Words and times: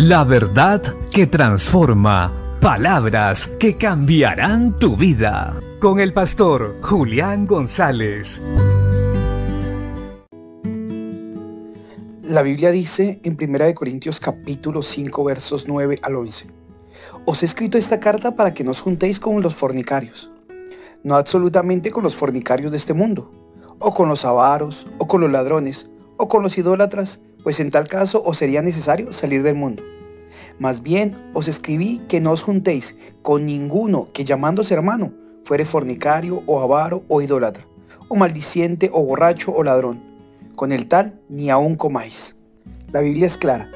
La 0.00 0.22
verdad 0.22 0.80
que 1.10 1.26
transforma. 1.26 2.32
Palabras 2.60 3.50
que 3.58 3.76
cambiarán 3.76 4.78
tu 4.78 4.96
vida. 4.96 5.60
Con 5.80 5.98
el 5.98 6.12
pastor 6.12 6.76
Julián 6.82 7.48
González. 7.48 8.40
La 12.22 12.42
Biblia 12.42 12.70
dice 12.70 13.18
en 13.24 13.36
1 13.40 13.74
Corintios 13.74 14.20
capítulo 14.20 14.82
5 14.82 15.24
versos 15.24 15.66
9 15.66 15.98
al 16.02 16.14
11. 16.14 16.46
Os 17.26 17.42
he 17.42 17.46
escrito 17.46 17.76
esta 17.76 17.98
carta 17.98 18.36
para 18.36 18.54
que 18.54 18.62
no 18.62 18.70
os 18.70 18.82
juntéis 18.82 19.18
con 19.18 19.42
los 19.42 19.56
fornicarios. 19.56 20.30
No 21.02 21.16
absolutamente 21.16 21.90
con 21.90 22.04
los 22.04 22.14
fornicarios 22.14 22.70
de 22.70 22.76
este 22.76 22.94
mundo, 22.94 23.32
o 23.80 23.92
con 23.92 24.08
los 24.08 24.24
avaros, 24.24 24.86
o 25.00 25.08
con 25.08 25.22
los 25.22 25.32
ladrones, 25.32 25.88
o 26.18 26.28
con 26.28 26.44
los 26.44 26.56
idólatras, 26.56 27.22
pues 27.48 27.60
en 27.60 27.70
tal 27.70 27.88
caso 27.88 28.22
os 28.22 28.36
sería 28.36 28.60
necesario 28.60 29.10
salir 29.10 29.42
del 29.42 29.54
mundo. 29.54 29.82
Más 30.58 30.82
bien 30.82 31.14
os 31.32 31.48
escribí 31.48 32.02
que 32.06 32.20
no 32.20 32.32
os 32.32 32.42
juntéis 32.42 32.96
con 33.22 33.46
ninguno 33.46 34.06
que 34.12 34.24
llamándose 34.24 34.74
hermano 34.74 35.14
fuere 35.42 35.64
fornicario 35.64 36.42
o 36.44 36.60
avaro 36.60 37.06
o 37.08 37.22
idólatra, 37.22 37.66
o 38.08 38.16
maldiciente 38.16 38.90
o 38.92 39.02
borracho 39.02 39.50
o 39.50 39.62
ladrón. 39.62 40.04
Con 40.56 40.72
el 40.72 40.88
tal 40.88 41.22
ni 41.30 41.48
aun 41.48 41.76
comáis. 41.76 42.36
La 42.92 43.00
Biblia 43.00 43.24
es 43.24 43.38
clara. 43.38 43.70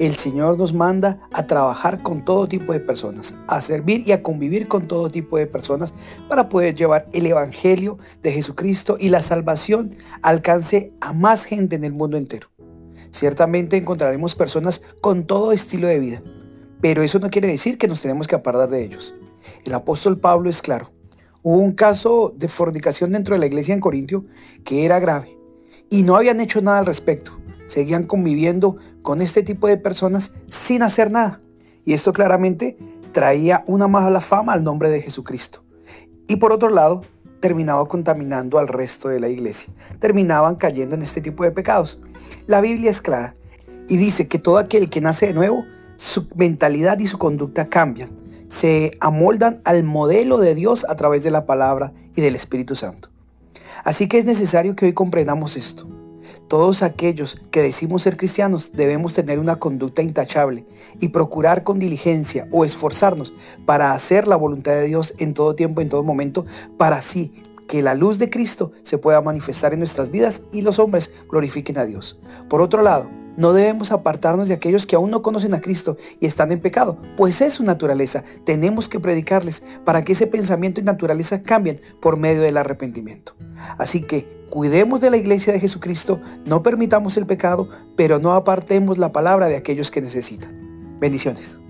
El 0.00 0.16
Señor 0.16 0.58
nos 0.58 0.74
manda 0.74 1.20
a 1.32 1.46
trabajar 1.46 2.02
con 2.02 2.24
todo 2.24 2.48
tipo 2.48 2.72
de 2.72 2.80
personas, 2.80 3.36
a 3.46 3.60
servir 3.60 4.02
y 4.04 4.10
a 4.10 4.24
convivir 4.24 4.66
con 4.66 4.88
todo 4.88 5.10
tipo 5.10 5.38
de 5.38 5.46
personas 5.46 5.94
para 6.28 6.48
poder 6.48 6.74
llevar 6.74 7.06
el 7.12 7.26
Evangelio 7.26 7.98
de 8.20 8.32
Jesucristo 8.32 8.96
y 8.98 9.10
la 9.10 9.22
salvación 9.22 9.90
alcance 10.22 10.92
a 11.00 11.12
más 11.12 11.44
gente 11.44 11.76
en 11.76 11.84
el 11.84 11.92
mundo 11.92 12.16
entero. 12.16 12.51
Ciertamente 13.12 13.76
encontraremos 13.76 14.34
personas 14.34 14.82
con 15.00 15.26
todo 15.26 15.52
estilo 15.52 15.86
de 15.86 16.00
vida, 16.00 16.22
pero 16.80 17.02
eso 17.02 17.18
no 17.18 17.30
quiere 17.30 17.46
decir 17.46 17.78
que 17.78 17.86
nos 17.86 18.00
tenemos 18.00 18.26
que 18.26 18.34
apartar 18.34 18.70
de 18.70 18.82
ellos. 18.82 19.14
El 19.64 19.74
apóstol 19.74 20.18
Pablo 20.18 20.48
es 20.48 20.62
claro. 20.62 20.90
Hubo 21.42 21.58
un 21.58 21.72
caso 21.72 22.32
de 22.36 22.48
fornicación 22.48 23.12
dentro 23.12 23.34
de 23.34 23.40
la 23.40 23.46
iglesia 23.46 23.74
en 23.74 23.80
Corintio 23.80 24.24
que 24.64 24.84
era 24.86 24.98
grave 24.98 25.36
y 25.90 26.04
no 26.04 26.16
habían 26.16 26.40
hecho 26.40 26.62
nada 26.62 26.78
al 26.78 26.86
respecto. 26.86 27.38
Seguían 27.66 28.04
conviviendo 28.04 28.76
con 29.02 29.20
este 29.20 29.42
tipo 29.42 29.66
de 29.66 29.76
personas 29.76 30.32
sin 30.48 30.82
hacer 30.82 31.10
nada. 31.10 31.38
Y 31.84 31.92
esto 31.92 32.12
claramente 32.12 32.76
traía 33.12 33.62
una 33.66 33.88
mala 33.88 34.20
fama 34.20 34.54
al 34.54 34.64
nombre 34.64 34.88
de 34.88 35.02
Jesucristo. 35.02 35.64
Y 36.28 36.36
por 36.36 36.52
otro 36.52 36.70
lado, 36.70 37.02
terminaba 37.42 37.86
contaminando 37.86 38.58
al 38.58 38.68
resto 38.68 39.10
de 39.10 39.20
la 39.20 39.28
iglesia. 39.28 39.74
Terminaban 39.98 40.54
cayendo 40.54 40.94
en 40.94 41.02
este 41.02 41.20
tipo 41.20 41.44
de 41.44 41.50
pecados. 41.50 42.00
La 42.46 42.62
Biblia 42.62 42.88
es 42.88 43.02
clara 43.02 43.34
y 43.88 43.98
dice 43.98 44.28
que 44.28 44.38
todo 44.38 44.56
aquel 44.56 44.88
que 44.88 45.02
nace 45.02 45.26
de 45.26 45.34
nuevo, 45.34 45.66
su 45.96 46.26
mentalidad 46.36 46.98
y 47.00 47.06
su 47.06 47.18
conducta 47.18 47.68
cambian. 47.68 48.08
Se 48.48 48.96
amoldan 49.00 49.60
al 49.64 49.82
modelo 49.82 50.38
de 50.38 50.54
Dios 50.54 50.86
a 50.88 50.94
través 50.94 51.22
de 51.22 51.30
la 51.30 51.44
palabra 51.44 51.92
y 52.14 52.22
del 52.22 52.36
Espíritu 52.36 52.74
Santo. 52.74 53.10
Así 53.84 54.08
que 54.08 54.18
es 54.18 54.24
necesario 54.24 54.76
que 54.76 54.86
hoy 54.86 54.92
comprendamos 54.92 55.56
esto. 55.56 55.86
Todos 56.52 56.82
aquellos 56.82 57.40
que 57.50 57.62
decimos 57.62 58.02
ser 58.02 58.18
cristianos 58.18 58.72
debemos 58.74 59.14
tener 59.14 59.38
una 59.38 59.56
conducta 59.56 60.02
intachable 60.02 60.66
y 61.00 61.08
procurar 61.08 61.64
con 61.64 61.78
diligencia 61.78 62.46
o 62.52 62.66
esforzarnos 62.66 63.32
para 63.64 63.94
hacer 63.94 64.28
la 64.28 64.36
voluntad 64.36 64.72
de 64.72 64.86
Dios 64.86 65.14
en 65.18 65.32
todo 65.32 65.54
tiempo, 65.54 65.80
en 65.80 65.88
todo 65.88 66.02
momento, 66.04 66.44
para 66.76 66.96
así 66.96 67.32
que 67.66 67.80
la 67.80 67.94
luz 67.94 68.18
de 68.18 68.28
Cristo 68.28 68.70
se 68.82 68.98
pueda 68.98 69.22
manifestar 69.22 69.72
en 69.72 69.78
nuestras 69.78 70.10
vidas 70.10 70.42
y 70.52 70.60
los 70.60 70.78
hombres 70.78 71.24
glorifiquen 71.30 71.78
a 71.78 71.86
Dios. 71.86 72.18
Por 72.50 72.60
otro 72.60 72.82
lado, 72.82 73.08
no 73.36 73.52
debemos 73.52 73.92
apartarnos 73.92 74.48
de 74.48 74.54
aquellos 74.54 74.86
que 74.86 74.96
aún 74.96 75.10
no 75.10 75.22
conocen 75.22 75.54
a 75.54 75.60
Cristo 75.60 75.96
y 76.20 76.26
están 76.26 76.52
en 76.52 76.60
pecado, 76.60 76.98
pues 77.16 77.40
es 77.40 77.54
su 77.54 77.64
naturaleza. 77.64 78.24
Tenemos 78.44 78.88
que 78.88 79.00
predicarles 79.00 79.62
para 79.84 80.02
que 80.02 80.12
ese 80.12 80.26
pensamiento 80.26 80.80
y 80.80 80.84
naturaleza 80.84 81.42
cambien 81.42 81.80
por 82.00 82.16
medio 82.16 82.42
del 82.42 82.56
arrepentimiento. 82.56 83.34
Así 83.78 84.02
que 84.02 84.46
cuidemos 84.50 85.00
de 85.00 85.10
la 85.10 85.16
iglesia 85.16 85.52
de 85.52 85.60
Jesucristo, 85.60 86.20
no 86.44 86.62
permitamos 86.62 87.16
el 87.16 87.26
pecado, 87.26 87.68
pero 87.96 88.18
no 88.18 88.32
apartemos 88.32 88.98
la 88.98 89.12
palabra 89.12 89.48
de 89.48 89.56
aquellos 89.56 89.90
que 89.90 90.02
necesitan. 90.02 90.98
Bendiciones. 91.00 91.61